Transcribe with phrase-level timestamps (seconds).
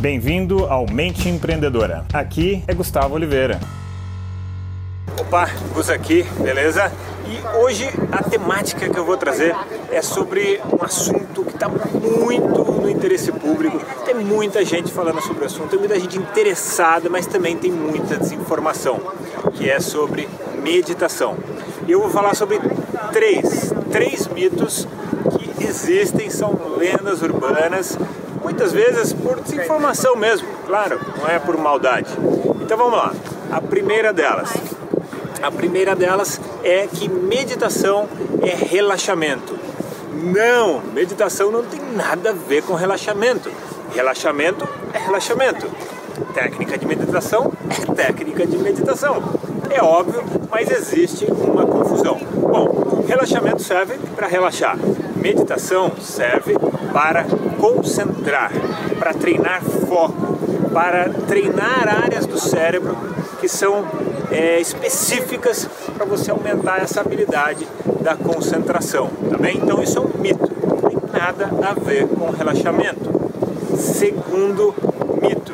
[0.00, 2.06] Bem-vindo ao Mente Empreendedora.
[2.10, 3.60] Aqui é Gustavo Oliveira.
[5.20, 6.90] Opa, Gus aqui, beleza?
[7.28, 9.54] E hoje a temática que eu vou trazer
[9.92, 13.78] é sobre um assunto que está muito no interesse público.
[14.06, 18.16] Tem muita gente falando sobre o assunto, tem muita gente interessada, mas também tem muita
[18.16, 18.98] desinformação,
[19.52, 20.26] que é sobre
[20.62, 21.36] meditação.
[21.86, 22.58] E eu vou falar sobre
[23.12, 24.88] três, três mitos
[25.36, 27.98] que existem, são lendas urbanas
[28.42, 32.10] muitas vezes por desinformação mesmo, claro, não é por maldade.
[32.60, 33.12] Então vamos lá.
[33.50, 34.50] A primeira delas.
[35.42, 38.08] A primeira delas é que meditação
[38.42, 39.58] é relaxamento.
[40.12, 43.50] Não, meditação não tem nada a ver com relaxamento.
[43.94, 45.66] Relaxamento é relaxamento.
[46.34, 49.22] Técnica de meditação é técnica de meditação.
[49.70, 52.18] É óbvio, mas existe uma confusão.
[52.34, 54.76] Bom, relaxamento serve para relaxar.
[55.16, 56.54] Meditação serve
[56.92, 57.24] para
[57.58, 58.52] concentrar,
[58.98, 60.38] para treinar foco,
[60.72, 62.96] para treinar áreas do cérebro
[63.40, 63.84] que são
[64.30, 67.66] é, específicas para você aumentar essa habilidade
[68.00, 69.56] da concentração, tá bem?
[69.56, 73.10] Então isso é um mito, não tem nada a ver com relaxamento.
[73.76, 74.74] Segundo
[75.22, 75.52] mito,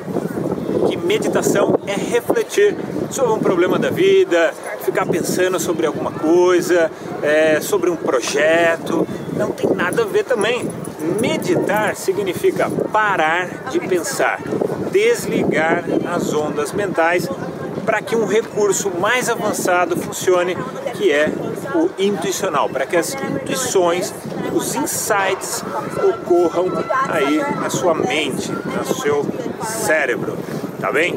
[0.88, 2.76] que meditação é refletir
[3.10, 6.90] sobre um problema da vida, ficar pensando sobre alguma coisa,
[7.22, 10.68] é, sobre um projeto, não tem nada a ver também.
[11.20, 14.40] Meditar significa parar de pensar,
[14.90, 17.28] desligar as ondas mentais
[17.84, 20.56] para que um recurso mais avançado funcione,
[20.94, 21.30] que é
[21.74, 24.12] o intuicional, para que as intuições,
[24.52, 25.62] os insights
[26.02, 26.66] ocorram
[27.08, 29.24] aí na sua mente, no seu
[29.62, 30.36] cérebro,
[30.80, 31.14] tá bem?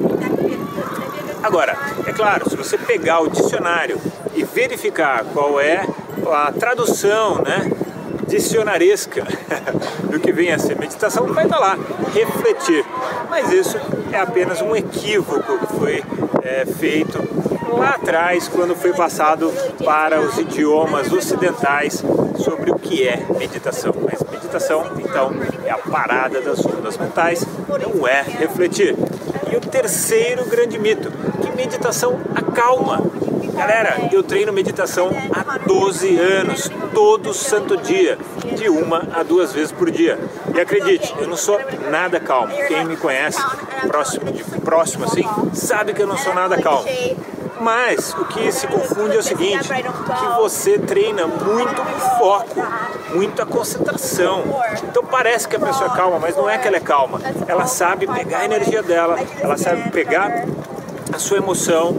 [1.42, 4.00] Agora, é claro, se você pegar o dicionário
[4.36, 5.88] e verificar qual é
[6.32, 7.72] a tradução, né,
[8.30, 9.26] dicionaresca
[10.10, 11.78] do que vem a ser meditação, vai estar lá,
[12.14, 12.86] refletir.
[13.30, 13.78] Mas isso
[14.12, 16.04] é apenas um equívoco que foi
[16.44, 17.18] é, feito
[17.76, 19.52] lá atrás, quando foi passado
[19.84, 22.04] para os idiomas ocidentais
[22.38, 23.94] sobre o que é meditação.
[24.04, 25.32] Mas meditação, então,
[25.66, 28.96] é a parada das ondas mentais, não é refletir.
[29.52, 31.12] E o terceiro grande mito,
[31.42, 33.02] que meditação acalma.
[33.60, 38.18] Galera, eu treino meditação há 12 anos, todo santo dia,
[38.56, 40.18] de uma a duas vezes por dia.
[40.56, 41.60] E acredite, eu não sou
[41.92, 42.56] nada calmo.
[42.70, 43.38] Quem me conhece
[43.86, 46.88] próximo, de próximo assim, sabe que eu não sou nada calmo.
[47.60, 51.84] Mas o que se confunde é o seguinte, que você treina muito
[52.18, 52.66] foco,
[53.14, 54.42] muita concentração.
[54.84, 57.20] Então parece que a pessoa é calma, mas não é que ela é calma.
[57.46, 60.46] Ela sabe pegar a energia dela, ela sabe pegar
[61.12, 61.98] a sua emoção,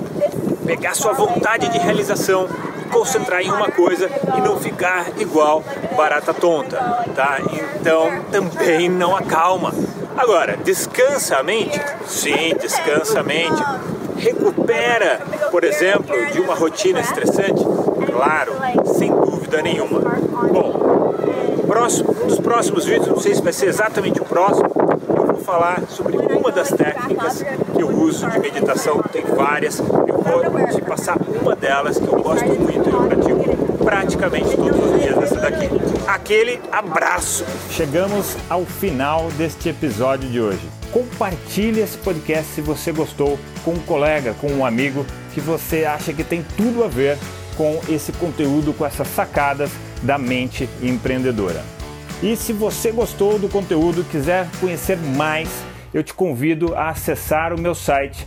[0.71, 2.49] pegar sua vontade de realização
[2.81, 5.65] e concentrar em uma coisa e não ficar igual
[5.97, 6.77] barata tonta,
[7.13, 7.41] tá?
[7.75, 9.75] Então também não acalma.
[10.17, 11.81] Agora, descansa a mente?
[12.07, 13.61] Sim, descansa a mente.
[14.17, 15.21] Recupera,
[15.51, 17.65] por exemplo, de uma rotina estressante?
[18.07, 18.53] Claro,
[18.97, 19.99] sem dúvida nenhuma.
[20.53, 21.15] Bom,
[21.67, 24.71] próximo, um dos próximos vídeos, não sei se vai ser exatamente o próximo,
[25.17, 29.81] eu vou falar sobre uma das técnicas que eu uso de meditação, tem várias,
[30.23, 35.01] vou te passar uma delas que eu gosto muito e eu pratico praticamente todos os
[35.01, 35.69] dias essa daqui.
[36.07, 37.45] Aquele abraço!
[37.71, 40.61] Chegamos ao final deste episódio de hoje.
[40.93, 46.13] Compartilhe esse podcast se você gostou com um colega, com um amigo que você acha
[46.13, 47.17] que tem tudo a ver
[47.57, 49.71] com esse conteúdo, com essas sacadas
[50.03, 51.63] da mente empreendedora.
[52.23, 55.49] E se você gostou do conteúdo, quiser conhecer mais,
[55.93, 58.27] eu te convido a acessar o meu site